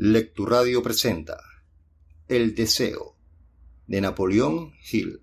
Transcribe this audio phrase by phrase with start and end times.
[0.00, 1.40] Lecturadio presenta
[2.28, 3.16] El deseo
[3.88, 5.20] de Napoleón Hill.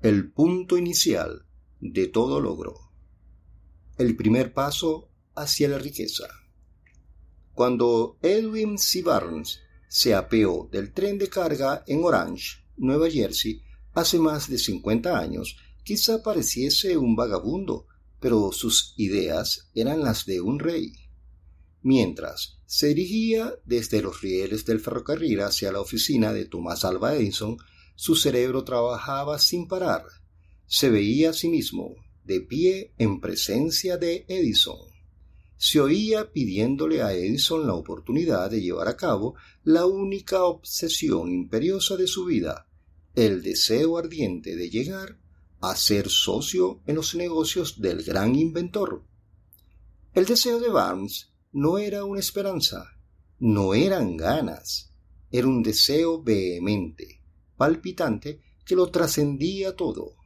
[0.00, 1.46] El punto inicial
[1.80, 2.92] de todo logro.
[3.98, 6.28] El primer paso hacia la riqueza.
[7.54, 9.02] Cuando Edwin C.
[9.02, 9.58] Barnes
[9.88, 13.64] se apeó del tren de carga en Orange, Nueva Jersey,
[13.94, 17.88] hace más de 50 años, quizá pareciese un vagabundo,
[18.20, 21.01] pero sus ideas eran las de un rey.
[21.82, 27.56] Mientras se dirigía desde los rieles del ferrocarril hacia la oficina de Tomás Alva Edison,
[27.96, 30.04] su cerebro trabajaba sin parar.
[30.66, 34.78] Se veía a sí mismo, de pie en presencia de Edison.
[35.56, 41.96] Se oía pidiéndole a Edison la oportunidad de llevar a cabo la única obsesión imperiosa
[41.96, 42.68] de su vida,
[43.14, 45.18] el deseo ardiente de llegar
[45.60, 49.04] a ser socio en los negocios del gran inventor.
[50.14, 52.96] El deseo de Barnes no era una esperanza,
[53.38, 54.90] no eran ganas,
[55.30, 57.20] era un deseo vehemente,
[57.56, 60.16] palpitante, que lo trascendía todo.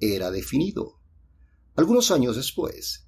[0.00, 0.98] Era definido.
[1.76, 3.06] Algunos años después,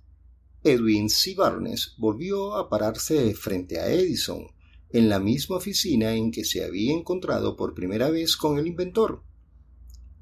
[0.62, 1.34] Edwin C.
[1.34, 4.46] Barnes volvió a pararse frente a Edison,
[4.90, 9.22] en la misma oficina en que se había encontrado por primera vez con el inventor.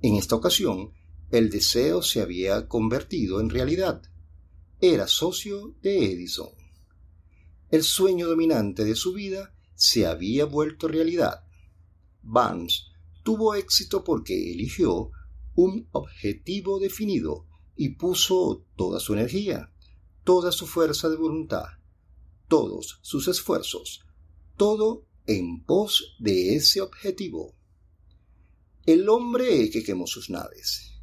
[0.01, 0.93] En esta ocasión,
[1.31, 4.03] el deseo se había convertido en realidad.
[4.81, 6.62] Era socio de Edison.
[7.73, 11.47] El sueño dominante de su vida se había vuelto realidad.
[12.21, 12.89] Barnes
[13.23, 15.11] tuvo éxito porque eligió
[15.55, 19.73] un objetivo definido y puso toda su energía,
[20.23, 21.65] toda su fuerza de voluntad,
[22.47, 24.05] todos sus esfuerzos,
[24.59, 27.55] todo en pos de ese objetivo.
[28.85, 31.01] El hombre que quemó sus naves.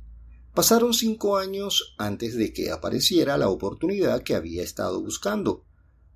[0.53, 5.65] Pasaron cinco años antes de que apareciera la oportunidad que había estado buscando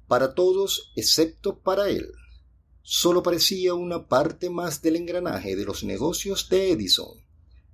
[0.07, 2.11] para todos excepto para él.
[2.81, 7.23] Solo parecía una parte más del engranaje de los negocios de Edison,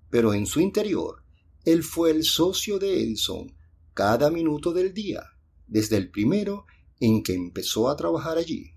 [0.10, 1.24] pero en su interior
[1.66, 3.56] él fue el socio de Edison
[3.94, 5.24] cada minuto del día,
[5.68, 6.66] desde el primero
[7.00, 8.74] en que empezó a trabajar allí.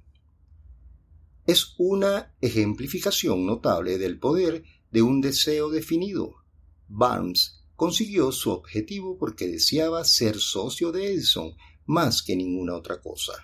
[1.46, 6.36] Es una ejemplificación notable del poder de un deseo definido.
[6.88, 11.54] Barnes consiguió su objetivo porque deseaba ser socio de Edison
[11.92, 13.34] más que ninguna otra cosa.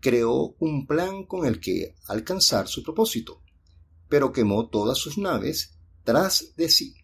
[0.00, 3.42] Creó un plan con el que alcanzar su propósito,
[4.08, 6.94] pero quemó todas sus naves tras de sí.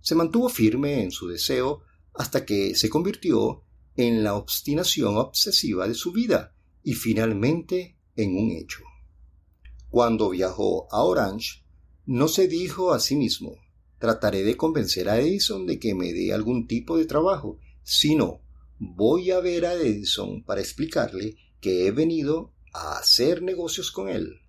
[0.00, 1.82] Se mantuvo firme en su deseo
[2.14, 3.64] hasta que se convirtió
[3.96, 8.80] en la obstinación obsesiva de su vida y finalmente en un hecho.
[9.90, 11.64] Cuando viajó a Orange,
[12.06, 13.56] no se dijo a sí mismo,
[13.98, 18.40] trataré de convencer a Edison de que me dé algún tipo de trabajo, sino
[18.78, 24.40] voy a ver a Edison para explicarle que he venido a hacer negocios con él.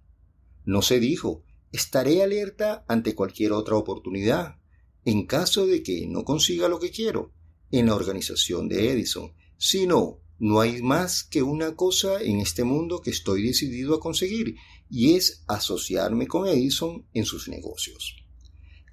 [0.66, 4.58] No se dijo, estaré alerta ante cualquier otra oportunidad,
[5.06, 7.34] en caso de que no consiga lo que quiero,
[7.72, 13.02] en la organización de Edison, sino no hay más que una cosa en este mundo
[13.02, 14.56] que estoy decidido a conseguir,
[14.90, 18.16] y es asociarme con Edison en sus negocios.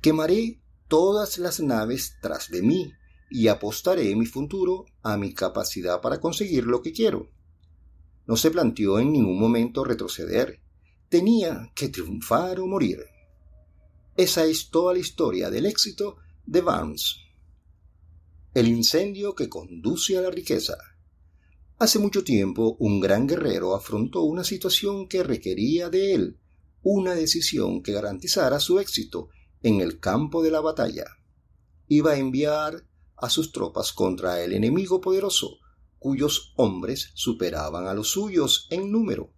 [0.02, 2.92] Quemaré todas las naves tras de mí,
[3.30, 7.30] y apostaré mi futuro a mi capacidad para conseguir lo que quiero.
[8.26, 10.60] No se planteó en ningún momento retroceder.
[11.08, 13.04] Tenía que triunfar o morir.
[14.16, 17.16] Esa es toda la historia del éxito de Barnes.
[18.54, 20.76] El incendio que conduce a la riqueza.
[21.78, 26.38] Hace mucho tiempo un gran guerrero afrontó una situación que requería de él
[26.88, 29.28] una decisión que garantizara su éxito
[29.60, 31.04] en el campo de la batalla.
[31.88, 32.84] Iba a enviar
[33.16, 35.58] a sus tropas contra el enemigo poderoso,
[35.98, 39.32] cuyos hombres superaban a los suyos en número.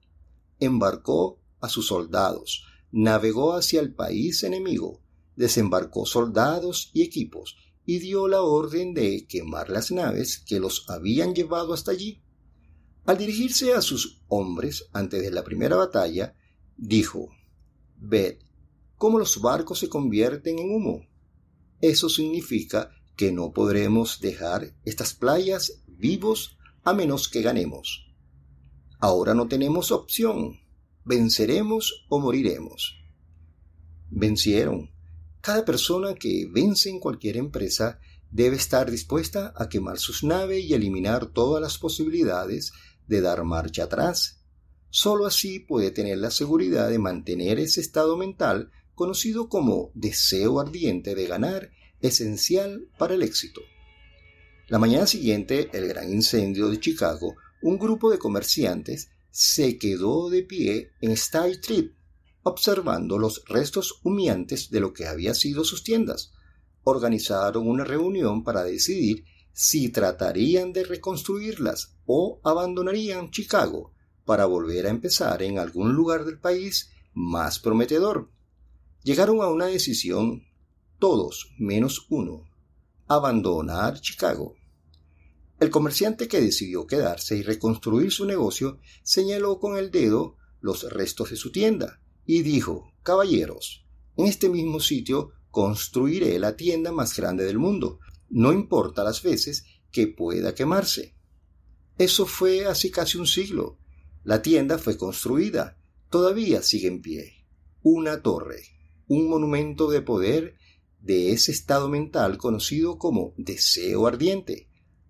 [0.60, 5.00] Embarcó a sus soldados, navegó hacia el país enemigo,
[5.36, 11.34] desembarcó soldados y equipos, y dio la orden de quemar las naves que los habían
[11.34, 12.22] llevado hasta allí.
[13.06, 16.34] Al dirigirse a sus hombres antes de la primera batalla,
[16.76, 17.30] dijo
[17.96, 18.40] Ved
[18.96, 21.06] cómo los barcos se convierten en humo.
[21.80, 28.14] Eso significa que no podremos dejar estas playas vivos a menos que ganemos.
[29.00, 30.60] Ahora no tenemos opción.
[31.04, 33.02] Venceremos o moriremos.
[34.08, 34.92] Vencieron.
[35.40, 37.98] Cada persona que vence en cualquier empresa
[38.30, 42.72] debe estar dispuesta a quemar sus naves y eliminar todas las posibilidades
[43.08, 44.44] de dar marcha atrás.
[44.90, 51.16] Solo así puede tener la seguridad de mantener ese estado mental conocido como deseo ardiente
[51.16, 51.70] de ganar,
[52.00, 53.60] esencial para el éxito.
[54.68, 60.42] La mañana siguiente, el gran incendio de Chicago, un grupo de comerciantes se quedó de
[60.42, 61.92] pie en Style Street,
[62.42, 66.32] observando los restos humeantes de lo que había sido sus tiendas.
[66.84, 73.92] Organizaron una reunión para decidir si tratarían de reconstruirlas o abandonarían Chicago
[74.24, 78.30] para volver a empezar en algún lugar del país más prometedor.
[79.02, 80.47] Llegaron a una decisión
[80.98, 82.44] todos menos uno,
[83.06, 84.56] abandonar Chicago.
[85.60, 91.30] El comerciante que decidió quedarse y reconstruir su negocio señaló con el dedo los restos
[91.30, 93.84] de su tienda y dijo, Caballeros,
[94.16, 99.64] en este mismo sitio construiré la tienda más grande del mundo, no importa las veces
[99.90, 101.14] que pueda quemarse.
[101.96, 103.78] Eso fue hace casi un siglo.
[104.24, 105.78] La tienda fue construida,
[106.10, 107.46] todavía sigue en pie.
[107.82, 108.62] Una torre,
[109.08, 110.58] un monumento de poder
[111.00, 114.68] de ese estado mental conocido como deseo ardiente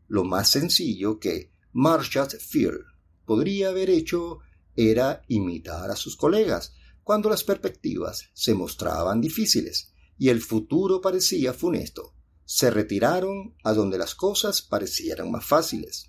[0.08, 2.80] lo más sencillo que Marshall Field
[3.24, 4.38] podría haber hecho
[4.74, 6.74] era imitar a sus colegas
[7.04, 12.14] cuando las perspectivas se mostraban difíciles y el futuro parecía funesto.
[12.44, 16.08] Se retiraron a donde las cosas parecieran más fáciles.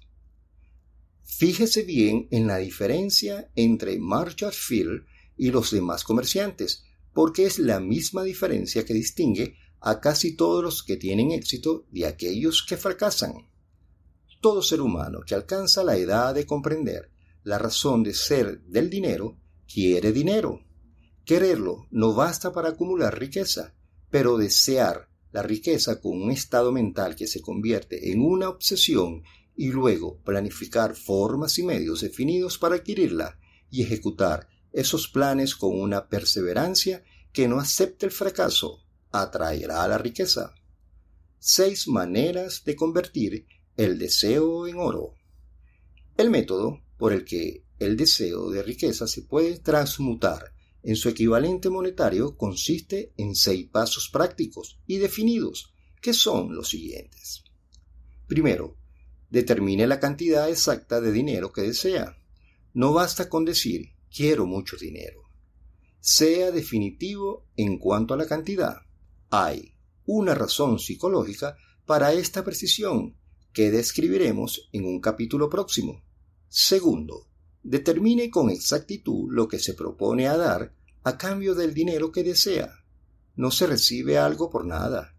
[1.23, 5.05] Fíjese bien en la diferencia entre Marshall Field
[5.35, 10.83] y los demás comerciantes, porque es la misma diferencia que distingue a casi todos los
[10.83, 13.49] que tienen éxito de aquellos que fracasan.
[14.41, 17.11] Todo ser humano que alcanza la edad de comprender
[17.43, 19.37] la razón de ser del dinero
[19.71, 20.61] quiere dinero.
[21.25, 23.73] Quererlo no basta para acumular riqueza,
[24.09, 29.23] pero desear la riqueza con un estado mental que se convierte en una obsesión
[29.55, 33.39] y luego planificar formas y medios definidos para adquirirla
[33.69, 40.53] y ejecutar esos planes con una perseverancia que no acepte el fracaso, atraerá la riqueza.
[41.37, 43.47] Seis maneras de convertir
[43.77, 45.15] el deseo en oro.
[46.17, 51.69] El método por el que el deseo de riqueza se puede transmutar en su equivalente
[51.69, 57.43] monetario consiste en seis pasos prácticos y definidos, que son los siguientes.
[58.27, 58.77] Primero,
[59.29, 62.17] determine la cantidad exacta de dinero que desea.
[62.73, 65.23] No basta con decir quiero mucho dinero.
[65.99, 68.77] Sea definitivo en cuanto a la cantidad.
[69.29, 71.55] Hay una razón psicológica
[71.85, 73.15] para esta precisión
[73.53, 76.03] que describiremos en un capítulo próximo.
[76.47, 77.27] Segundo,
[77.61, 80.73] determine con exactitud lo que se propone a dar
[81.03, 82.83] a cambio del dinero que desea.
[83.35, 85.15] No se recibe algo por nada.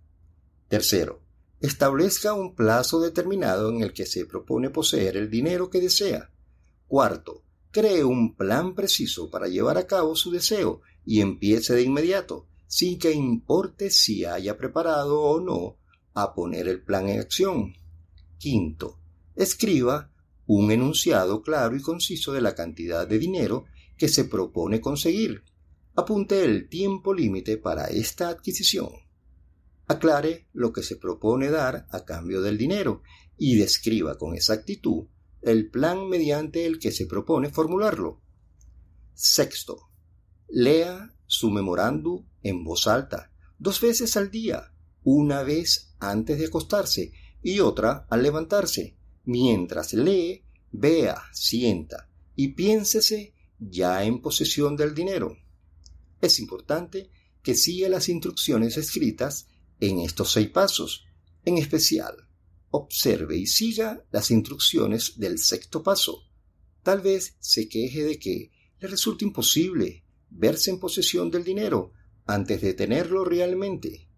[0.68, 1.22] Tercero,
[1.60, 6.30] establezca un plazo determinado en el que se propone poseer el dinero que desea.
[6.88, 12.48] Cuarto, cree un plan preciso para llevar a cabo su deseo y empiece de inmediato,
[12.70, 15.78] sin que importe si haya preparado o no
[16.14, 17.74] a poner el plan en acción.
[18.38, 19.00] Quinto,
[19.34, 20.12] escriba
[20.46, 23.64] un enunciado claro y conciso de la cantidad de dinero
[23.98, 25.42] que se propone conseguir.
[25.96, 28.90] Apunte el tiempo límite para esta adquisición.
[29.88, 33.02] Aclare lo que se propone dar a cambio del dinero
[33.36, 35.06] y describa con exactitud
[35.42, 38.22] el plan mediante el que se propone formularlo.
[39.12, 39.90] Sexto,
[40.48, 44.72] lea su memorándum en voz alta, dos veces al día,
[45.04, 48.96] una vez antes de acostarse y otra al levantarse.
[49.24, 50.42] Mientras lee,
[50.72, 55.36] vea, sienta y piénsese ya en posesión del dinero.
[56.20, 57.10] Es importante
[57.44, 59.46] que siga las instrucciones escritas
[59.78, 61.06] en estos seis pasos.
[61.44, 62.26] En especial,
[62.70, 66.24] observe y siga las instrucciones del sexto paso.
[66.82, 71.92] Tal vez se queje de que le resulte imposible verse en posesión del dinero
[72.26, 74.08] antes de tenerlo realmente.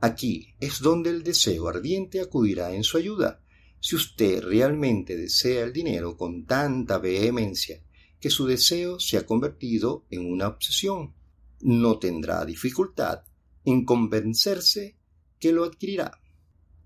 [0.00, 3.42] Aquí es donde el deseo ardiente acudirá en su ayuda.
[3.80, 7.82] Si usted realmente desea el dinero con tanta vehemencia
[8.20, 11.14] que su deseo se ha convertido en una obsesión,
[11.60, 13.24] no tendrá dificultad
[13.64, 14.96] en convencerse
[15.38, 16.20] que lo adquirirá.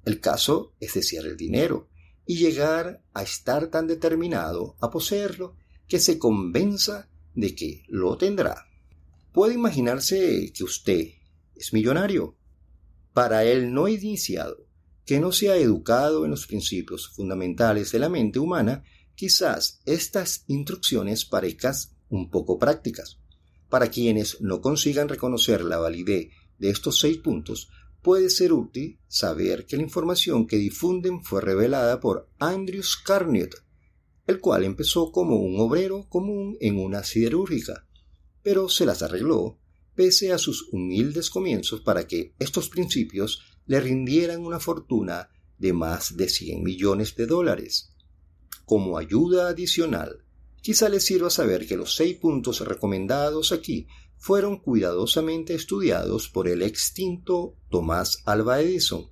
[0.04, 1.88] El caso es desear el dinero
[2.26, 8.71] y llegar a estar tan determinado a poseerlo que se convenza de que lo tendrá.
[9.32, 11.08] Puede imaginarse que usted
[11.54, 12.36] es millonario
[13.14, 14.66] para el no iniciado,
[15.06, 18.84] que no se ha educado en los principios fundamentales de la mente humana,
[19.14, 21.74] quizás estas instrucciones parezcan
[22.10, 23.20] un poco prácticas.
[23.70, 27.70] Para quienes no consigan reconocer la validez de estos seis puntos,
[28.02, 33.64] puede ser útil saber que la información que difunden fue revelada por Andrews Carnot,
[34.26, 37.86] el cual empezó como un obrero común en una siderúrgica,
[38.42, 39.58] pero se las arregló
[39.94, 46.16] pese a sus humildes comienzos para que estos principios le rindieran una fortuna de más
[46.16, 47.92] de 100 millones de dólares.
[48.64, 50.22] Como ayuda adicional,
[50.62, 56.62] Quizá les sirva saber que los seis puntos recomendados aquí fueron cuidadosamente estudiados por el
[56.62, 59.08] extinto Tomás Alva Edison,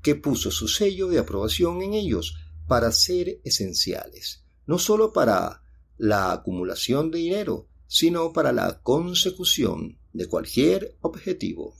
[0.00, 2.36] que puso su sello de aprobación en ellos
[2.68, 5.64] para ser esenciales, no sólo para
[5.98, 11.76] la acumulación de dinero, sino para la consecución de cualquier objetivo.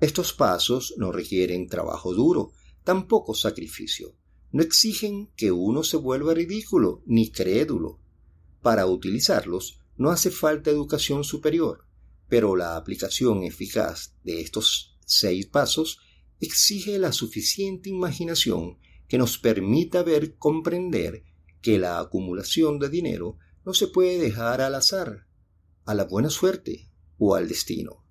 [0.00, 2.52] Estos pasos no requieren trabajo duro,
[2.84, 4.14] tampoco sacrificio,
[4.52, 7.98] no exigen que uno se vuelva ridículo ni crédulo.
[8.60, 11.86] Para utilizarlos no hace falta educación superior,
[12.28, 16.00] pero la aplicación eficaz de estos seis pasos
[16.38, 18.76] exige la suficiente imaginación
[19.08, 21.24] que nos permita ver comprender
[21.62, 23.38] que la acumulación de dinero
[23.68, 25.26] no se puede dejar al azar,
[25.84, 28.02] a la buena suerte o al destino.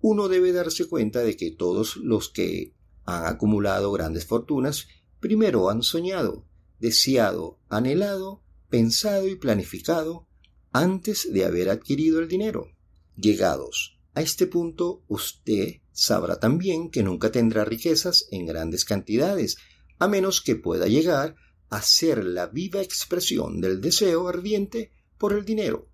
[0.00, 2.74] Uno debe darse cuenta de que todos los que
[3.04, 4.88] han acumulado grandes fortunas
[5.20, 6.48] primero han soñado,
[6.80, 10.26] deseado, anhelado, pensado y planificado
[10.72, 12.66] antes de haber adquirido el dinero.
[13.14, 19.58] Llegados a este punto, usted sabrá también que nunca tendrá riquezas en grandes cantidades,
[20.00, 21.47] a menos que pueda llegar a
[21.82, 25.88] ser la viva expresión del deseo ardiente por el dinero,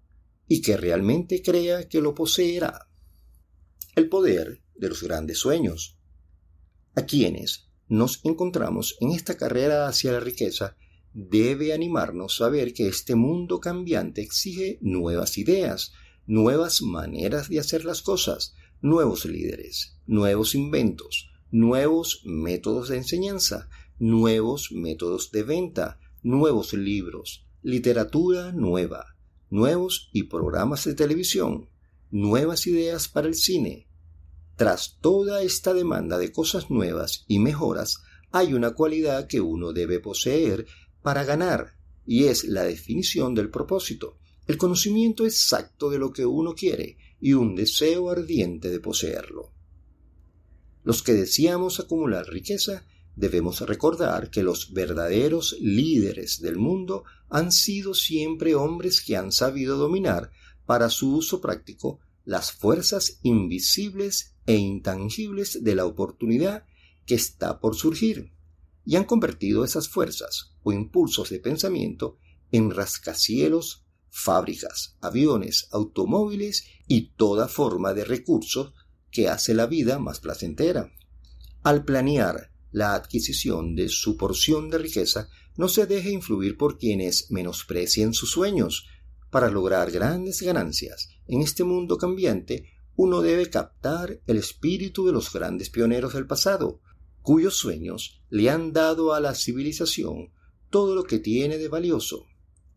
[0.46, 2.88] y que realmente crea que lo poseerá.
[3.94, 5.98] El poder de los grandes sueños.
[6.94, 10.76] A quienes nos encontramos en esta carrera hacia la riqueza
[11.12, 15.92] debe animarnos a ver que este mundo cambiante exige nuevas ideas,
[16.26, 24.72] nuevas maneras de hacer las cosas, nuevos líderes, nuevos inventos, nuevos métodos de enseñanza, nuevos
[24.72, 29.16] métodos de venta, nuevos libros, literatura nueva,
[29.50, 31.68] nuevos y programas de televisión,
[32.10, 33.88] nuevas ideas para el cine.
[34.56, 40.00] Tras toda esta demanda de cosas nuevas y mejoras, hay una cualidad que uno debe
[40.00, 40.66] poseer
[41.02, 46.54] para ganar, y es la definición del propósito, el conocimiento exacto de lo que uno
[46.54, 49.52] quiere y un deseo ardiente de poseerlo.
[50.82, 52.84] Los que deseamos acumular riqueza
[53.16, 59.76] debemos recordar que los verdaderos líderes del mundo han sido siempre hombres que han sabido
[59.76, 60.30] dominar
[60.66, 66.64] para su uso práctico las fuerzas invisibles e intangibles de la oportunidad
[67.06, 68.32] que está por surgir
[68.84, 72.18] y han convertido esas fuerzas o impulsos de pensamiento
[72.50, 78.74] en rascacielos, fábricas, aviones, automóviles y toda forma de recursos
[79.10, 80.92] que hace la vida más placentera.
[81.62, 87.30] Al planear la adquisición de su porción de riqueza, no se deje influir por quienes
[87.30, 88.88] menosprecien sus sueños.
[89.30, 92.64] Para lograr grandes ganancias en este mundo cambiante,
[92.96, 96.80] uno debe captar el espíritu de los grandes pioneros del pasado,
[97.22, 100.32] cuyos sueños le han dado a la civilización
[100.68, 102.26] todo lo que tiene de valioso.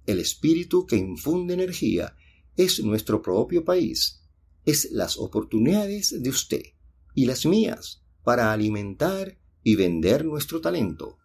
[0.06, 2.16] El espíritu que infunde energía
[2.56, 4.22] es nuestro propio país,
[4.64, 6.64] es las oportunidades de usted
[7.16, 11.18] y las mías para alimentar y vender nuestro talento.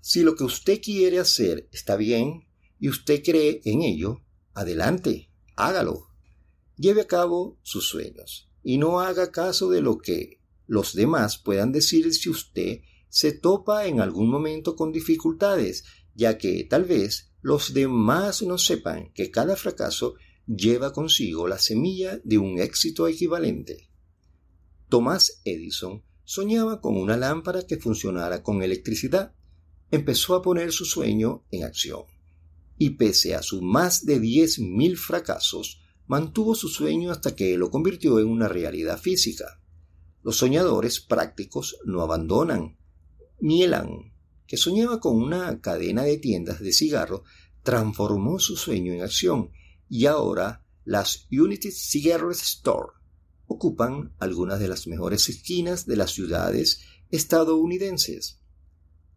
[0.00, 2.48] Si lo que usted quiere hacer está bien
[2.80, 6.08] y usted cree en ello, adelante, hágalo.
[6.76, 11.70] Lleve a cabo sus sueños y no haga caso de lo que los demás puedan
[11.70, 15.84] decir si usted se topa en algún momento con dificultades,
[16.16, 20.16] ya que tal vez los demás no sepan que cada fracaso
[20.48, 23.88] lleva consigo la semilla de un éxito equivalente.
[24.88, 29.32] Tomás Edison soñaba con una lámpara que funcionara con electricidad.
[29.90, 32.02] Empezó a poner su sueño en acción.
[32.76, 37.70] Y pese a sus más de diez mil fracasos, mantuvo su sueño hasta que lo
[37.70, 39.62] convirtió en una realidad física.
[40.22, 42.76] Los soñadores prácticos no abandonan.
[43.40, 44.12] Mielan,
[44.46, 47.24] que soñaba con una cadena de tiendas de cigarro,
[47.62, 49.50] transformó su sueño en acción
[49.88, 52.97] y ahora las United Cigarette Store
[53.48, 58.38] ocupan algunas de las mejores esquinas de las ciudades estadounidenses.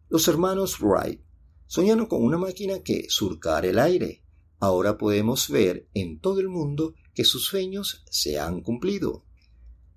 [0.08, 1.20] Los hermanos Wright
[1.66, 4.24] soñaron con una máquina que surcara el aire.
[4.58, 9.24] Ahora podemos ver en todo el mundo que sus sueños se han cumplido.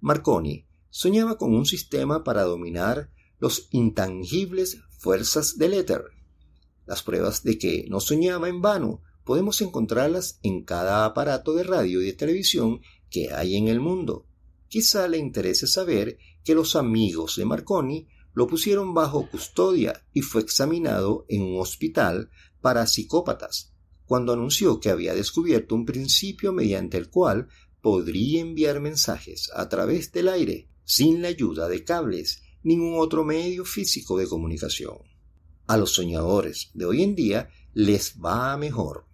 [0.01, 6.03] Marconi soñaba con un sistema para dominar los intangibles fuerzas del éter.
[6.85, 12.01] Las pruebas de que no soñaba en vano podemos encontrarlas en cada aparato de radio
[12.01, 12.81] y de televisión
[13.15, 14.27] que hay en el mundo.
[14.67, 20.41] Quizá le interese saber que los amigos de Marconi lo pusieron bajo custodia y fue
[20.41, 22.29] examinado en un hospital
[22.59, 23.73] para psicópatas,
[24.05, 27.47] cuando anunció que había descubierto un principio mediante el cual
[27.79, 33.63] podría enviar mensajes a través del aire sin la ayuda de cables, ningún otro medio
[33.63, 34.97] físico de comunicación.
[35.67, 39.05] A los soñadores de hoy en día les va mejor.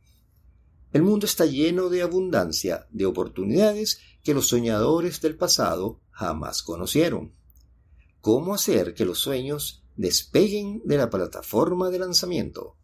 [0.93, 7.33] El mundo está lleno de abundancia, de oportunidades que los soñadores del pasado jamás conocieron.
[8.19, 12.77] ¿Cómo hacer que los sueños despeguen de la plataforma de lanzamiento?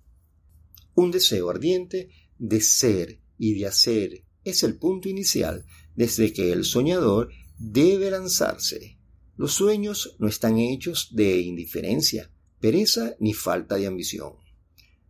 [0.95, 2.09] Un deseo ardiente
[2.39, 8.97] de ser y de hacer es el punto inicial desde que el soñador debe lanzarse.
[9.35, 14.33] Los sueños no están hechos de indiferencia, pereza ni falta de ambición.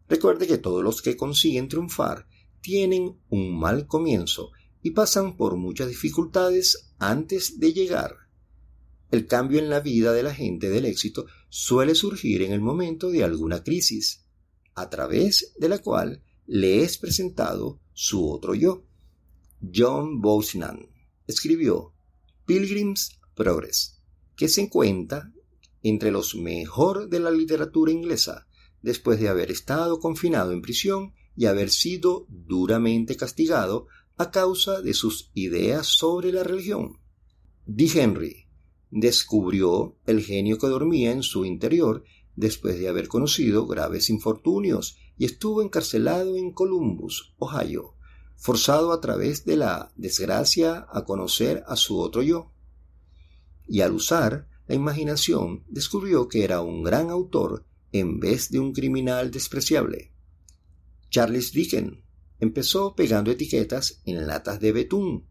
[0.10, 2.28] Recuerde que todos los que consiguen triunfar
[2.62, 8.16] tienen un mal comienzo y pasan por muchas dificultades antes de llegar.
[9.10, 13.10] El cambio en la vida de la gente del éxito suele surgir en el momento
[13.10, 14.26] de alguna crisis,
[14.76, 18.86] a través de la cual le es presentado su otro yo.
[19.74, 20.88] John Bosnan
[21.26, 21.94] escribió
[22.46, 24.02] Pilgrim's Progress,
[24.36, 25.32] que se encuentra
[25.84, 28.48] entre los mejor de la literatura inglesa,
[28.82, 34.94] después de haber estado confinado en prisión y haber sido duramente castigado a causa de
[34.94, 36.98] sus ideas sobre la religión.
[37.68, 37.90] D.
[37.94, 38.48] Henry
[38.90, 42.04] descubrió el genio que dormía en su interior
[42.36, 47.94] después de haber conocido graves infortunios y estuvo encarcelado en Columbus, Ohio,
[48.36, 52.52] forzado a través de la desgracia a conocer a su otro yo.
[53.68, 58.74] Y al usar la imaginación descubrió que era un gran autor en vez de un
[58.74, 60.12] criminal despreciable.
[61.10, 62.00] Charles Dickens
[62.40, 65.28] empezó pegando etiquetas en latas de betún.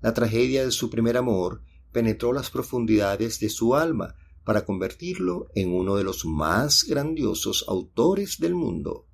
[0.00, 5.72] La tragedia de su primer amor penetró las profundidades de su alma para convertirlo en
[5.74, 9.06] uno de los más grandiosos autores del mundo.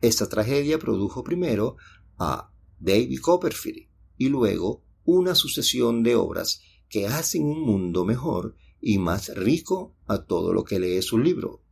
[0.00, 1.76] Esta tragedia produjo primero
[2.18, 8.98] a David Copperfield y luego una sucesión de obras que hacen un mundo mejor y
[8.98, 11.62] más rico a todo lo que lee su libro.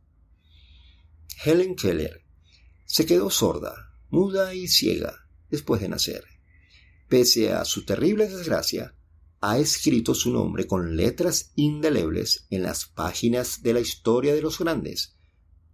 [1.43, 2.28] Helen Keller
[2.89, 6.25] se quedó sorda, muda y ciega después de nacer.
[7.07, 8.95] Pese a su terrible desgracia,
[9.41, 14.57] ha escrito su nombre con letras indelebles en las páginas de la historia de los
[14.57, 15.15] grandes.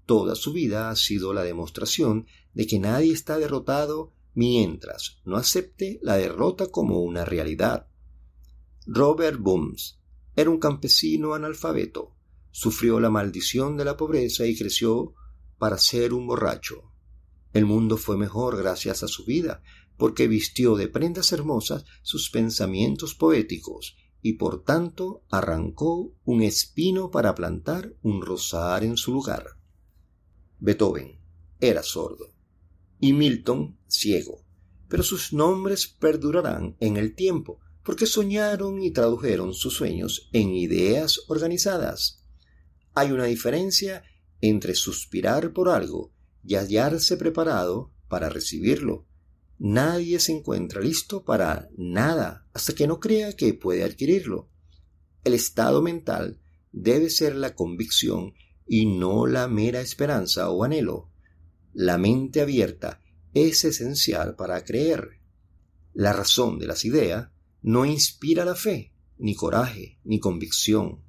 [0.05, 6.01] Toda su vida ha sido la demostración de que nadie está derrotado mientras no acepte
[6.03, 7.87] la derrota como una realidad.
[8.85, 10.01] Robert Booms
[10.35, 12.13] era un campesino analfabeto,
[12.51, 15.13] sufrió la maldición de la pobreza y creció
[15.57, 16.91] para ser un borracho.
[17.55, 19.63] El mundo fue mejor gracias a su vida,
[19.95, 27.33] porque vistió de prendas hermosas sus pensamientos poéticos y por tanto arrancó un espino para
[27.33, 29.45] plantar un rosar en su lugar.
[30.59, 31.17] Beethoven
[31.61, 32.33] era sordo
[32.99, 34.43] y Milton ciego,
[34.89, 41.21] pero sus nombres perdurarán en el tiempo porque soñaron y tradujeron sus sueños en ideas
[41.29, 42.21] organizadas.
[42.95, 44.03] Hay una diferencia
[44.41, 46.14] entre suspirar por algo
[46.45, 49.07] y hallarse preparado para recibirlo.
[49.57, 54.49] Nadie se encuentra listo para nada hasta que no crea que puede adquirirlo.
[55.23, 56.39] El estado mental
[56.71, 58.33] debe ser la convicción
[58.67, 61.09] y no la mera esperanza o anhelo.
[61.73, 63.01] La mente abierta
[63.33, 65.21] es esencial para creer.
[65.93, 67.29] La razón de las ideas
[67.61, 71.01] no inspira la fe, ni coraje, ni convicción.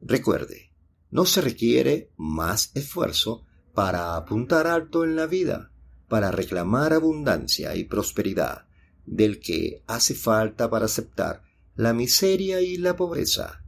[0.00, 0.72] Recuerde,
[1.10, 5.70] no se requiere más esfuerzo para apuntar alto en la vida,
[6.08, 8.66] para reclamar abundancia y prosperidad,
[9.04, 11.42] del que hace falta para aceptar
[11.74, 13.62] la miseria y la pobreza.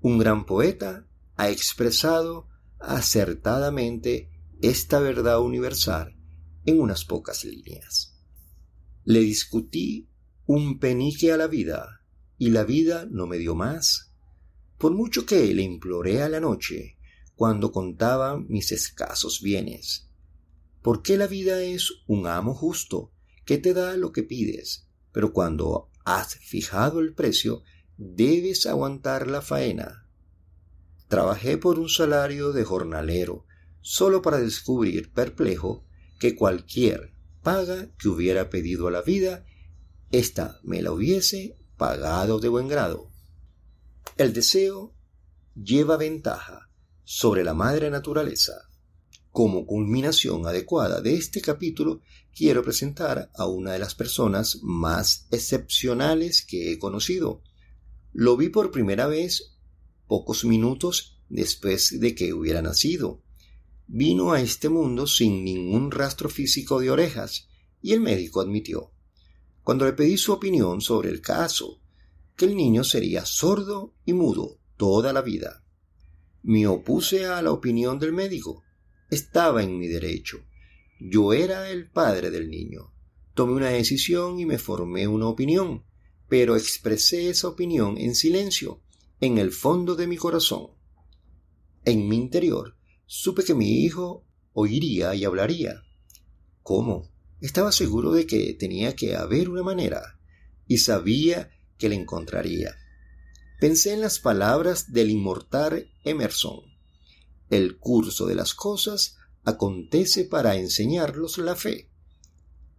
[0.00, 2.46] Un gran poeta ha expresado
[2.78, 6.16] acertadamente esta verdad universal
[6.64, 8.14] en unas pocas líneas.
[9.04, 10.08] Le discutí
[10.46, 12.02] un penique a la vida,
[12.38, 14.12] y la vida no me dio más
[14.82, 16.96] por mucho que le imploré a la noche,
[17.34, 20.08] cuando contaba mis escasos bienes.
[20.82, 23.12] Porque la vida es un amo justo,
[23.44, 27.62] que te da lo que pides, pero cuando has fijado el precio,
[27.96, 30.08] debes aguantar la faena.
[31.08, 33.46] Trabajé por un salario de jornalero,
[33.80, 35.84] solo para descubrir perplejo
[36.18, 39.44] que cualquier paga que hubiera pedido a la vida,
[40.10, 43.10] ésta me la hubiese pagado de buen grado.
[44.16, 44.94] El deseo
[45.54, 46.71] lleva ventaja
[47.04, 48.68] sobre la madre naturaleza.
[49.30, 52.02] Como culminación adecuada de este capítulo,
[52.34, 57.42] quiero presentar a una de las personas más excepcionales que he conocido.
[58.12, 59.56] Lo vi por primera vez
[60.06, 63.22] pocos minutos después de que hubiera nacido.
[63.86, 67.48] Vino a este mundo sin ningún rastro físico de orejas,
[67.80, 68.92] y el médico admitió.
[69.62, 71.80] Cuando le pedí su opinión sobre el caso,
[72.36, 75.61] que el niño sería sordo y mudo toda la vida.
[76.44, 78.64] Me opuse a la opinión del médico.
[79.10, 80.44] Estaba en mi derecho.
[80.98, 82.92] Yo era el padre del niño.
[83.34, 85.84] tomé una decisión y me formé una opinión,
[86.28, 88.82] pero expresé esa opinión en silencio,
[89.20, 90.68] en el fondo de mi corazón.
[91.84, 92.76] En mi interior
[93.06, 95.82] supe que mi hijo oiría y hablaría.
[96.62, 97.08] ¿Cómo?
[97.40, 100.18] Estaba seguro de que tenía que haber una manera,
[100.66, 102.76] y sabía que la encontraría.
[103.62, 106.62] Pensé en las palabras del inmortal Emerson.
[107.48, 111.88] El curso de las cosas acontece para enseñarlos la fe.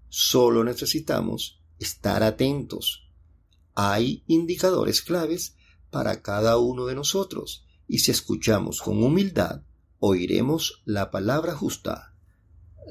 [0.10, 3.10] Solo necesitamos estar atentos.
[3.76, 5.56] Hay indicadores claves
[5.90, 9.62] para cada uno de nosotros, y si escuchamos con humildad,
[10.00, 12.14] oiremos la palabra justa.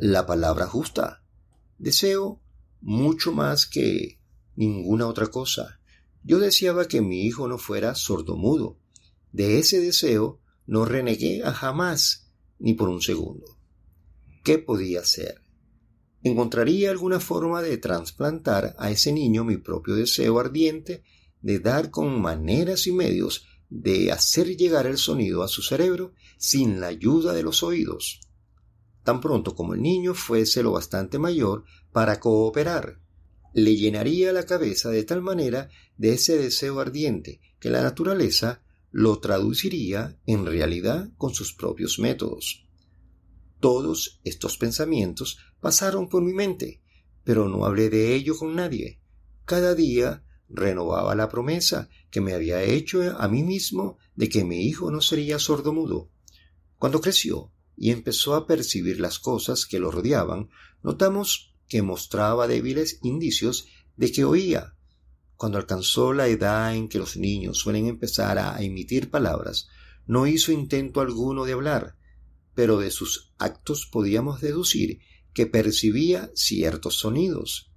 [0.00, 1.22] La palabra justa.
[1.76, 2.40] Deseo
[2.80, 4.18] mucho más que
[4.56, 5.81] ninguna otra cosa.
[6.24, 8.78] Yo deseaba que mi hijo no fuera sordomudo.
[9.32, 13.58] De ese deseo no renegué a jamás, ni por un segundo.
[14.44, 15.42] ¿Qué podía hacer?
[16.22, 21.02] ¿Encontraría alguna forma de trasplantar a ese niño mi propio deseo ardiente
[21.40, 26.80] de dar con maneras y medios de hacer llegar el sonido a su cerebro sin
[26.80, 28.20] la ayuda de los oídos.
[29.02, 33.00] Tan pronto como el niño fuese lo bastante mayor para cooperar,
[33.54, 39.18] le llenaría la cabeza de tal manera de ese deseo ardiente que la naturaleza lo
[39.20, 42.66] traduciría en realidad con sus propios métodos.
[43.60, 46.82] Todos estos pensamientos pasaron por mi mente,
[47.24, 49.00] pero no hablé de ello con nadie.
[49.44, 54.66] Cada día renovaba la promesa que me había hecho a mí mismo de que mi
[54.66, 56.10] hijo no sería sordomudo.
[56.78, 60.50] Cuando creció y empezó a percibir las cosas que lo rodeaban,
[60.82, 64.74] notamos que mostraba débiles indicios de que oía.
[65.36, 69.68] Cuando alcanzó la edad en que los niños suelen empezar a emitir palabras,
[70.06, 71.96] no hizo intento alguno de hablar,
[72.54, 74.98] pero de sus actos podíamos deducir
[75.32, 77.72] que percibía ciertos sonidos.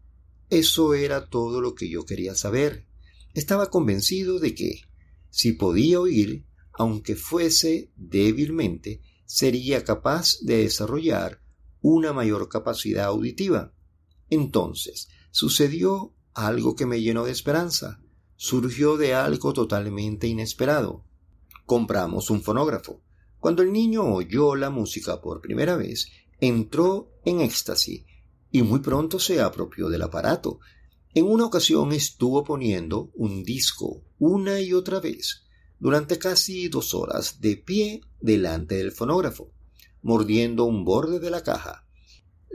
[0.49, 2.89] Eso era todo lo que yo quería saber.
[3.33, 4.81] Estaba convencido de que,
[5.29, 11.41] si podía oír, aunque fuese débilmente, sería capaz de desarrollar
[11.79, 13.71] una mayor capacidad auditiva.
[14.29, 18.01] Entonces, sucedió algo que me llenó de esperanza.
[18.35, 21.05] Surgió de algo totalmente inesperado.
[21.65, 23.01] Compramos un fonógrafo.
[23.39, 26.09] Cuando el niño oyó la música por primera vez,
[26.39, 28.05] entró en éxtasis
[28.51, 30.59] y muy pronto se apropió del aparato.
[31.13, 35.45] En una ocasión estuvo poniendo un disco una y otra vez
[35.79, 39.51] durante casi dos horas de pie delante del fonógrafo,
[40.01, 41.84] mordiendo un borde de la caja.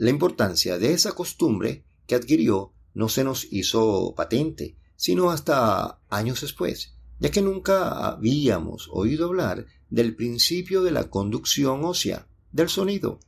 [0.01, 6.41] La importancia de esa costumbre que adquirió no se nos hizo patente, sino hasta años
[6.41, 13.21] después, ya que nunca habíamos oído hablar del principio de la conducción ósea, del sonido,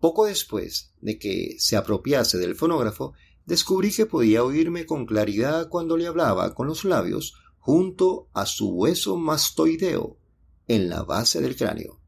[0.00, 3.14] poco después de que se apropiase del fonógrafo,
[3.46, 8.68] descubrí que podía oírme con claridad cuando le hablaba con los labios junto a su
[8.68, 10.18] hueso mastoideo
[10.68, 12.02] en la base del cráneo.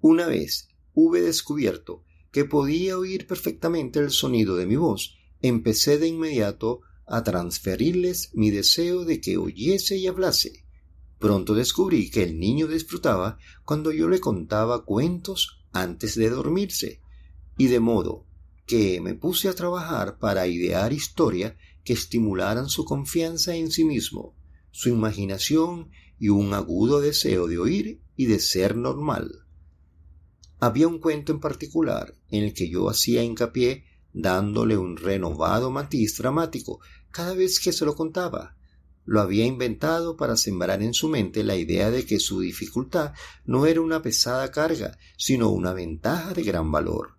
[0.00, 6.08] Una vez hube descubierto que podía oír perfectamente el sonido de mi voz, empecé de
[6.08, 10.64] inmediato a transferirles mi deseo de que oyese y hablase.
[11.18, 17.00] Pronto descubrí que el niño disfrutaba cuando yo le contaba cuentos antes de dormirse,
[17.58, 18.26] y de modo
[18.66, 24.34] que me puse a trabajar para idear historias que estimularan su confianza en sí mismo,
[24.70, 29.41] su imaginación y un agudo deseo de oír y de ser normal.
[30.62, 36.16] Había un cuento en particular en el que yo hacía hincapié dándole un renovado matiz
[36.16, 36.78] dramático
[37.10, 38.56] cada vez que se lo contaba.
[39.04, 43.12] Lo había inventado para sembrar en su mente la idea de que su dificultad
[43.44, 47.16] no era una pesada carga, sino una ventaja de gran valor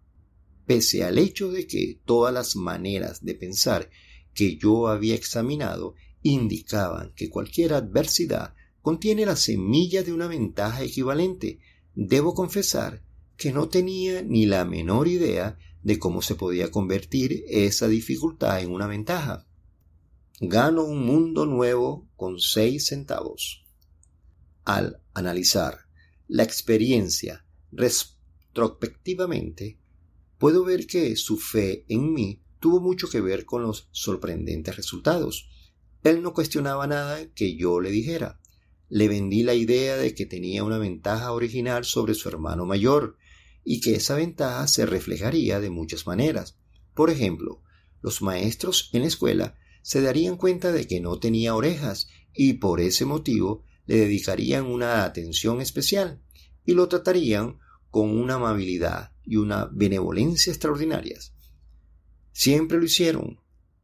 [0.66, 3.90] pese al hecho de que todas las maneras de pensar
[4.34, 11.60] que yo había examinado indicaban que cualquier adversidad contiene la semilla de una ventaja equivalente,
[11.96, 13.04] debo confesar
[13.44, 18.72] que no tenía ni la menor idea de cómo se podía convertir esa dificultad en
[18.72, 19.46] una ventaja.
[20.40, 23.66] Gano un mundo nuevo con seis centavos.
[24.64, 25.90] Al analizar
[26.30, 29.78] la experiencia retrospectivamente,
[30.38, 35.50] puedo ver que su fe en mí tuvo mucho que ver con los sorprendentes resultados.
[36.06, 38.40] Él no cuestionaba nada que yo le dijera.
[38.88, 43.18] Le vendí la idea de que tenía una ventaja original sobre su hermano mayor,
[43.64, 46.58] y que esa ventaja se reflejaría de muchas maneras.
[46.94, 47.62] Por ejemplo,
[48.02, 52.82] los maestros en la escuela se darían cuenta de que no tenía orejas y por
[52.82, 56.22] ese motivo le dedicarían una atención especial
[56.66, 61.34] y lo tratarían con una amabilidad y una benevolencia extraordinarias.
[62.32, 63.40] Siempre lo hicieron,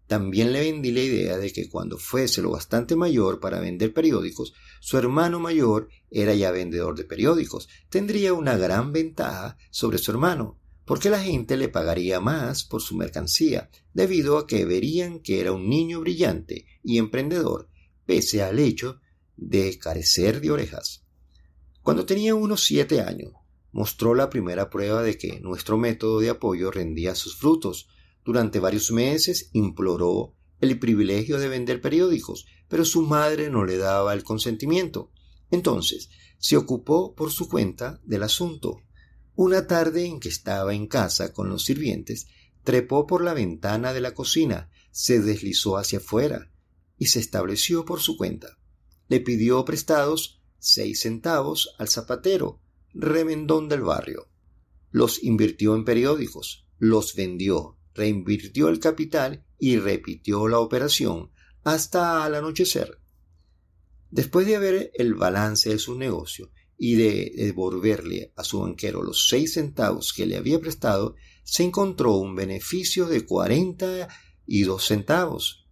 [0.09, 4.55] También le vendí la idea de que cuando fuese lo bastante mayor para vender periódicos,
[4.79, 7.69] su hermano mayor era ya vendedor de periódicos.
[7.89, 12.97] Tendría una gran ventaja sobre su hermano, porque la gente le pagaría más por su
[12.97, 17.69] mercancía, debido a que verían que era un niño brillante y emprendedor,
[18.07, 18.99] pese al hecho
[19.37, 21.05] de carecer de orejas.
[21.83, 23.33] Cuando tenía unos siete años,
[23.71, 27.89] mostró la primera prueba de que nuestro método de apoyo rendía sus frutos.
[28.25, 34.13] Durante varios meses imploró el privilegio de vender periódicos, pero su madre no le daba
[34.13, 35.12] el consentimiento.
[35.51, 38.82] Entonces se ocupó por su cuenta del asunto.
[39.36, 42.27] Una tarde en que estaba en casa con los sirvientes,
[42.63, 46.51] trepó por la ventana de la cocina, se deslizó hacia afuera
[46.97, 48.58] y se estableció por su cuenta.
[49.08, 52.62] Le pidió prestados seis centavos al zapatero,
[52.93, 54.27] remendón del barrio.
[54.91, 61.32] Los invirtió en periódicos, los vendió, reinvirtió el capital y repitió la operación
[61.63, 62.99] hasta al anochecer.
[64.12, 69.28] Después de ver el balance de su negocio y de devolverle a su banquero los
[69.28, 74.08] seis centavos que le había prestado, se encontró un beneficio de cuarenta
[74.45, 75.67] y dos centavos.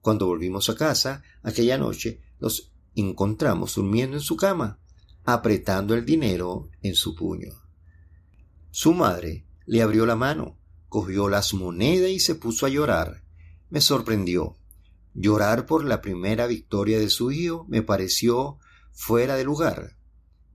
[0.00, 4.80] Cuando volvimos a casa, aquella noche, nos encontramos durmiendo en su cama,
[5.24, 7.52] apretando el dinero en su puño.
[8.70, 10.58] Su madre le abrió la mano,
[10.96, 13.22] cogió las monedas y se puso a llorar.
[13.68, 14.56] Me sorprendió.
[15.12, 18.56] Llorar por la primera victoria de su hijo me pareció
[18.94, 19.98] fuera de lugar.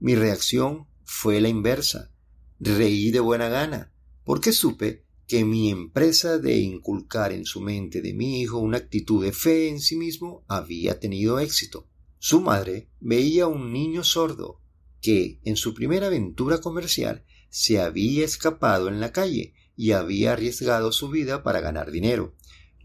[0.00, 2.10] Mi reacción fue la inversa.
[2.58, 3.92] Reí de buena gana,
[4.24, 9.24] porque supe que mi empresa de inculcar en su mente de mi hijo una actitud
[9.24, 11.88] de fe en sí mismo había tenido éxito.
[12.18, 14.60] Su madre veía un niño sordo
[15.00, 20.92] que, en su primera aventura comercial, se había escapado en la calle y había arriesgado
[20.92, 22.34] su vida para ganar dinero.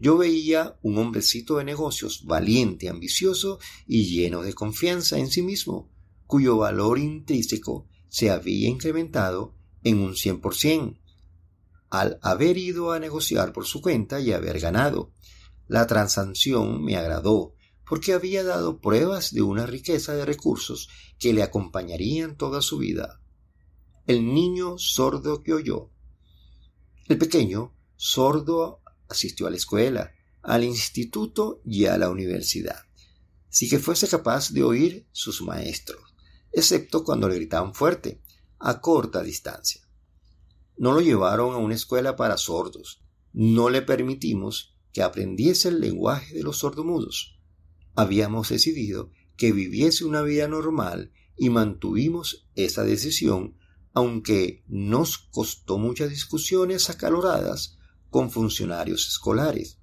[0.00, 5.90] Yo veía un hombrecito de negocios valiente, ambicioso y lleno de confianza en sí mismo,
[6.26, 10.98] cuyo valor intrínseco se había incrementado en un cien por cien
[11.90, 15.12] al haber ido a negociar por su cuenta y haber ganado.
[15.66, 17.54] La transacción me agradó,
[17.88, 23.20] porque había dado pruebas de una riqueza de recursos que le acompañarían toda su vida.
[24.06, 25.90] El niño sordo que oyó.
[27.08, 32.82] El pequeño sordo asistió a la escuela, al instituto y a la universidad,
[33.48, 36.02] si que fuese capaz de oír sus maestros,
[36.52, 38.20] excepto cuando le gritaban fuerte,
[38.58, 39.88] a corta distancia.
[40.76, 46.34] No lo llevaron a una escuela para sordos, no le permitimos que aprendiese el lenguaje
[46.34, 47.40] de los sordomudos.
[47.94, 53.56] Habíamos decidido que viviese una vida normal y mantuvimos esa decisión,
[53.98, 57.78] aunque nos costó muchas discusiones acaloradas
[58.10, 59.80] con funcionarios escolares.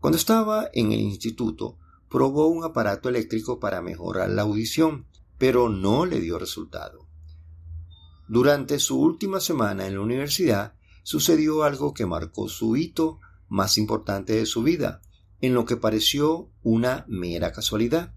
[0.00, 1.78] Cuando estaba en el instituto,
[2.10, 5.06] probó un aparato eléctrico para mejorar la audición,
[5.38, 7.06] pero no le dio resultado.
[8.28, 14.34] Durante su última semana en la universidad, sucedió algo que marcó su hito más importante
[14.34, 15.00] de su vida,
[15.40, 18.12] en lo que pareció una mera casualidad.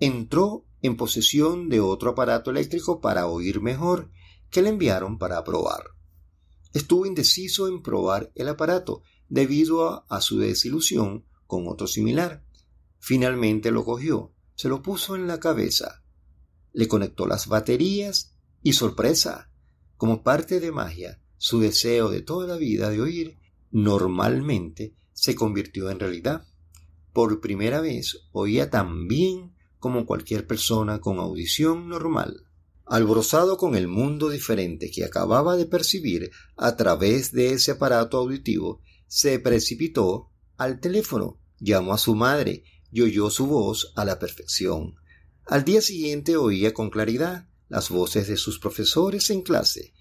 [0.00, 4.10] Entró en posesión de otro aparato eléctrico para oír mejor,
[4.54, 5.82] que le enviaron para probar.
[6.72, 12.44] Estuvo indeciso en probar el aparato debido a, su desilusión con otro similar.
[13.00, 16.04] Finalmente lo cogió, se lo puso en la cabeza,
[16.72, 19.50] le conectó las baterías y sorpresa,
[19.96, 23.38] como parte de magia, su deseo de toda la vida de oír
[23.72, 26.46] normalmente se convirtió en realidad.
[27.12, 32.43] Por primera vez oía tan bien como cualquier persona con audición normal
[32.86, 38.80] alborozado con el mundo diferente que acababa de percibir a través de ese aparato auditivo,
[39.06, 44.96] se precipitó al teléfono, llamó a su madre y oyó su voz a la perfección.
[45.46, 49.94] Al día siguiente oía con claridad las voces de sus profesores en clase.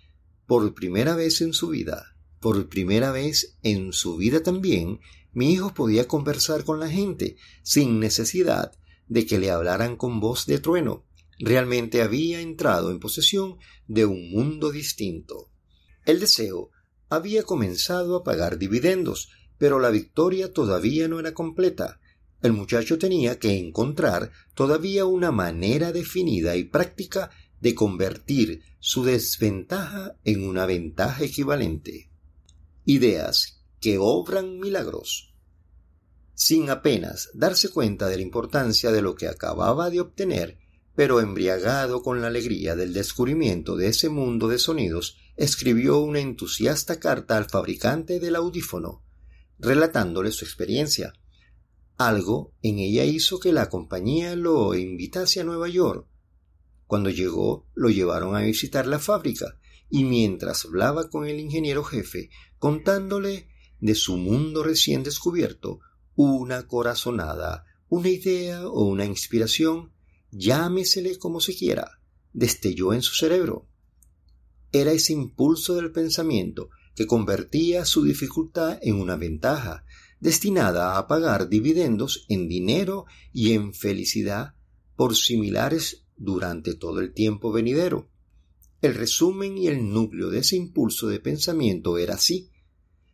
[0.46, 5.00] Por primera vez en su vida, por primera vez en su vida también,
[5.32, 8.74] mi hijo podía conversar con la gente sin necesidad
[9.08, 11.06] de que le hablaran con voz de trueno
[11.39, 15.52] realmente había entrado en posesión de un mundo distinto.
[16.06, 16.72] El deseo
[17.10, 22.00] había comenzado a pagar dividendos, pero la victoria todavía no era completa.
[22.41, 27.30] El muchacho tenía que encontrar todavía una manera definida y práctica
[27.62, 32.12] de convertir su desventaja en una ventaja equivalente.
[32.84, 35.34] Ideas que obran milagros.
[36.34, 40.58] Sin apenas darse cuenta de la importancia de lo que acababa de obtener,
[40.96, 47.00] pero embriagado con la alegría del descubrimiento de ese mundo de sonidos, escribió una entusiasta
[47.00, 49.02] carta al fabricante del audífono.
[49.60, 51.14] relatándole su experiencia.
[51.96, 56.06] Algo en ella hizo que la compañía lo invitase a Nueva York.
[56.86, 59.58] Cuando llegó, lo llevaron a visitar la fábrica,
[59.90, 63.48] y mientras hablaba con el ingeniero jefe, contándole
[63.80, 65.80] de su mundo recién descubierto,
[66.16, 69.94] una corazonada, una idea o una inspiración,
[70.36, 72.00] llámesele como se quiera,
[72.34, 73.67] destelló en su cerebro.
[74.72, 79.86] Era ese impulso del pensamiento que convertía su dificultad en una ventaja,
[80.19, 84.56] destinada a pagar dividendos en dinero y en felicidad
[84.96, 88.10] por similares durante todo el tiempo venidero.
[88.82, 92.52] El resumen y el núcleo de ese impulso de pensamiento era así.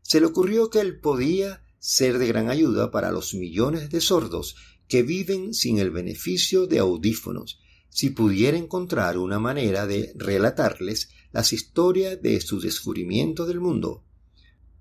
[0.01, 4.55] Se le ocurrió que él podía ser de gran ayuda para los millones de sordos
[4.89, 11.53] que viven sin el beneficio de audífonos, si pudiera encontrar una manera de relatarles las
[11.53, 14.03] historias de su descubrimiento del mundo.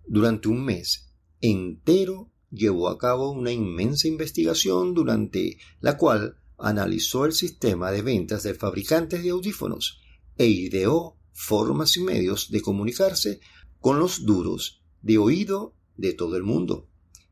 [0.07, 7.33] Durante un mes entero llevó a cabo una inmensa investigación durante la cual analizó el
[7.33, 10.01] sistema de ventas de fabricantes de audífonos
[10.39, 13.41] e ideó formas y medios de comunicarse
[13.79, 16.89] con los duros de oído de todo el mundo.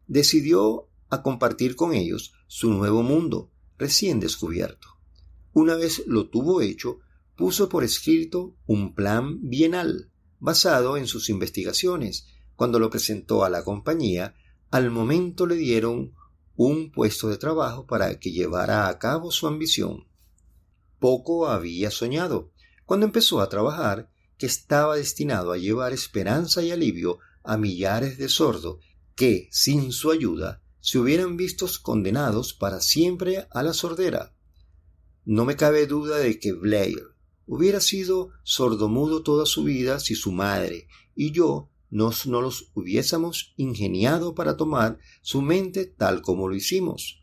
[0.07, 4.89] Decidió a compartir con ellos su nuevo mundo recién descubierto.
[5.53, 6.99] Una vez lo tuvo hecho,
[7.37, 12.27] puso por escrito un plan bienal basado en sus investigaciones.
[12.57, 14.35] Cuando lo presentó a la compañía,
[14.71, 16.15] al momento le dieron
[16.57, 20.07] un puesto de trabajo para que llevara a cabo su ambición.
[20.99, 22.51] Poco había soñado,
[22.85, 28.29] cuando empezó a trabajar, que estaba destinado a llevar esperanza y alivio a millares de
[28.29, 28.79] sordos
[29.15, 34.37] que, sin su ayuda, se hubieran vistos condenados para siempre a la sordera.
[35.25, 37.03] No me cabe duda de que Blair
[37.45, 43.53] hubiera sido sordomudo toda su vida si su madre y yo nos no los hubiésemos
[43.57, 47.21] ingeniado para tomar su mente tal como lo hicimos.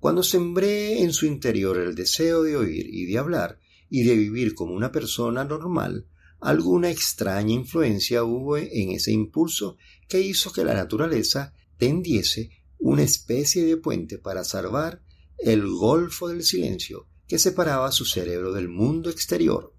[0.00, 4.56] Cuando sembré en su interior el deseo de oír y de hablar y de vivir
[4.56, 6.08] como una persona normal,
[6.40, 9.76] alguna extraña influencia hubo en ese impulso
[10.08, 15.02] que hizo que la naturaleza tendiese una especie de puente para salvar
[15.38, 19.74] el golfo del silencio que separaba su cerebro del mundo exterior.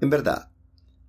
[0.00, 0.50] En verdad,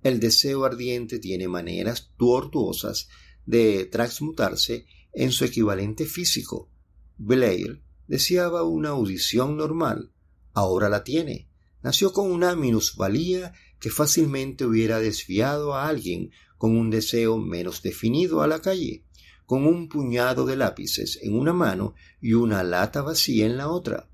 [0.02, 3.08] el deseo ardiente tiene maneras tortuosas
[3.44, 6.70] de transmutarse en su equivalente físico.
[7.16, 10.12] Blair deseaba una audición normal,
[10.52, 11.48] ahora la tiene.
[11.82, 18.42] Nació con una minusvalía que fácilmente hubiera desviado a alguien con un deseo menos definido
[18.42, 19.04] a la calle,
[19.46, 24.08] con un puñado de lápices en una mano y una lata vacía en la otra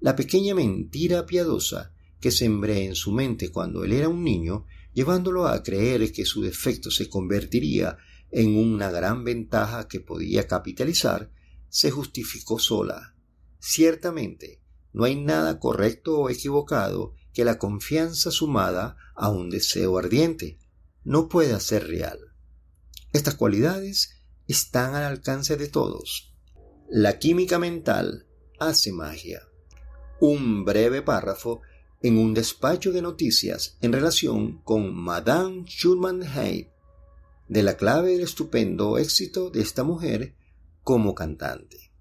[0.00, 5.46] la pequeña mentira piadosa que sembré en su mente cuando él era un niño, llevándolo
[5.46, 7.96] a creer que su defecto se convertiría
[8.30, 11.30] en una gran ventaja que podía capitalizar,
[11.68, 13.14] se justificó sola.
[13.58, 14.60] Ciertamente,
[14.92, 20.58] no hay nada correcto o equivocado que la confianza sumada a un deseo ardiente
[21.04, 22.18] no pueda ser real.
[23.12, 24.15] Estas cualidades
[24.46, 26.34] están al alcance de todos.
[26.88, 28.26] La química mental
[28.58, 29.42] hace magia
[30.20, 31.60] un breve párrafo
[32.02, 36.70] en un despacho de noticias en relación con Madame Schulman Hay,
[37.48, 40.34] de la clave del estupendo éxito de esta mujer
[40.82, 41.92] como cantante.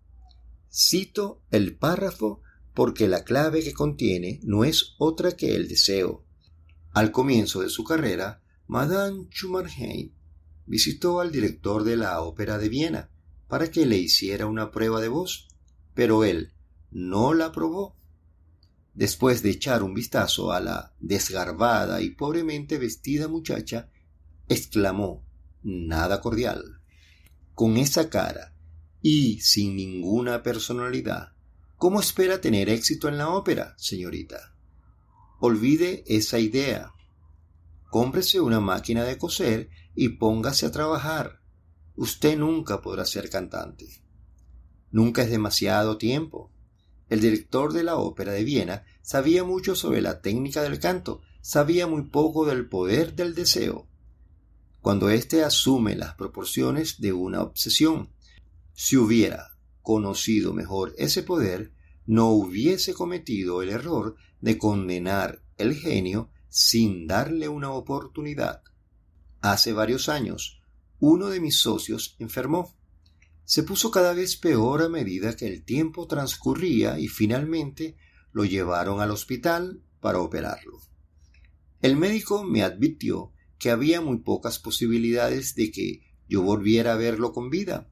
[0.71, 2.41] Cito el párrafo
[2.73, 6.25] porque la clave que contiene no es otra que el deseo.
[6.91, 9.27] Al comienzo de su carrera, Madame
[9.77, 10.13] Hay
[10.65, 13.09] visitó al director de la Ópera de Viena
[13.47, 15.47] para que le hiciera una prueba de voz,
[15.93, 16.51] pero él
[16.91, 17.95] no la aprobó
[18.95, 23.89] Después de echar un vistazo a la desgarbada y pobremente vestida muchacha,
[24.47, 25.25] exclamó
[25.63, 26.79] nada cordial.
[27.53, 28.55] Con esa cara
[29.01, 31.33] y sin ninguna personalidad,
[31.75, 34.55] ¿cómo espera tener éxito en la ópera, señorita?
[35.41, 36.93] Olvide esa idea.
[37.89, 41.41] Cómprese una máquina de coser y póngase a trabajar.
[41.95, 44.03] Usted nunca podrá ser cantante.
[44.91, 46.51] Nunca es demasiado tiempo.
[47.09, 51.87] El director de la ópera de Viena sabía mucho sobre la técnica del canto, sabía
[51.87, 53.87] muy poco del poder del deseo.
[54.81, 58.09] Cuando éste asume las proporciones de una obsesión,
[58.73, 61.71] si hubiera conocido mejor ese poder,
[62.05, 68.63] no hubiese cometido el error de condenar el genio sin darle una oportunidad.
[69.45, 70.59] Hace varios años,
[70.99, 72.75] uno de mis socios enfermó
[73.43, 77.95] se puso cada vez peor a medida que el tiempo transcurría y finalmente
[78.31, 80.79] lo llevaron al hospital para operarlo.
[81.79, 87.31] El médico me advirtió que había muy pocas posibilidades de que yo volviera a verlo
[87.31, 87.87] con vida.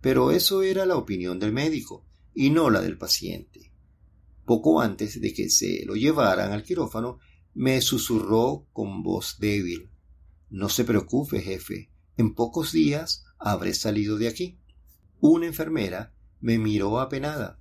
[0.00, 3.70] pero eso era la opinión del médico y no la del paciente.
[4.44, 7.20] Poco antes de que se lo llevaran al quirófano,
[7.54, 9.89] me susurró con voz débil
[10.50, 14.58] No se preocupe, jefe, en pocos días habré salido de aquí.
[15.20, 17.58] Una enfermera me miró apenada,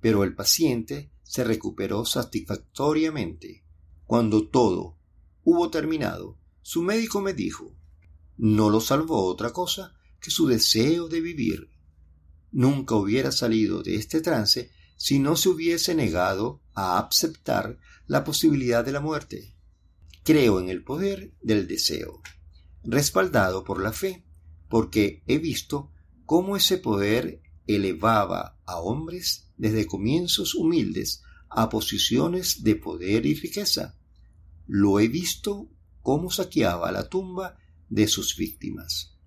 [0.00, 3.64] pero el paciente se recuperó satisfactoriamente.
[4.06, 4.96] Cuando todo
[5.42, 7.74] hubo terminado, su médico me dijo
[8.36, 11.70] no lo salvó otra cosa que su deseo de vivir.
[12.50, 18.84] Nunca hubiera salido de este trance si no se hubiese negado a aceptar la posibilidad
[18.84, 19.53] de la muerte.
[20.24, 22.22] Creo en el poder del deseo,
[22.82, 24.24] respaldado por la fe,
[24.70, 25.92] porque he visto
[26.24, 33.98] cómo ese poder elevaba a hombres desde comienzos humildes a posiciones de poder y riqueza.
[34.66, 35.68] Lo he visto
[36.00, 37.58] cómo saqueaba la tumba
[37.90, 39.18] de sus víctimas.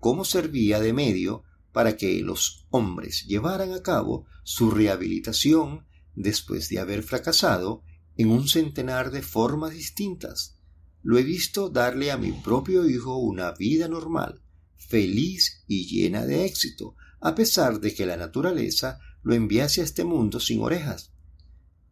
[0.00, 5.86] Cómo servía de medio para que los hombres llevaran a cabo su rehabilitación
[6.16, 7.84] después de haber fracasado
[8.16, 10.58] en un centenar de formas distintas.
[11.02, 14.42] Lo he visto darle a mi propio hijo una vida normal,
[14.76, 20.04] feliz y llena de éxito, a pesar de que la naturaleza lo enviase a este
[20.04, 21.12] mundo sin orejas.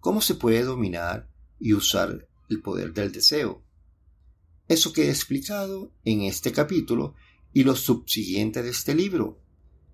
[0.01, 3.62] ¿Cómo se puede dominar y usar el poder del deseo?
[4.68, 7.14] Eso que he explicado en este capítulo
[7.53, 9.41] y los subsiguientes de este libro,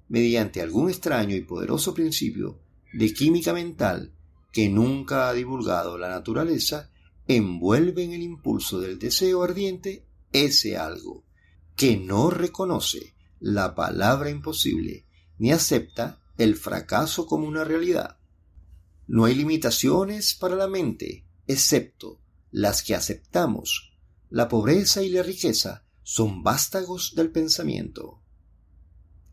[0.09, 2.61] mediante algún extraño y poderoso principio
[2.93, 4.16] de química mental
[4.57, 6.91] que nunca ha divulgado la naturaleza,
[7.29, 11.27] envuelve en el impulso del deseo ardiente ese algo,
[11.77, 15.05] que no reconoce la palabra imposible
[15.37, 18.17] ni acepta el fracaso como una realidad.
[19.07, 23.93] No hay limitaciones para la mente, excepto las que aceptamos
[24.31, 28.23] la pobreza y la riqueza son vástagos del pensamiento.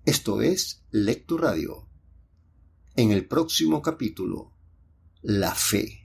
[0.03, 1.87] Esto es Lectura Radio.
[2.97, 4.52] En el próximo capítulo,
[5.23, 6.02] la fe.